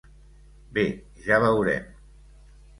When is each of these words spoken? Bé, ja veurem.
Bé, 0.77 0.85
ja 1.27 1.41
veurem. 1.45 1.89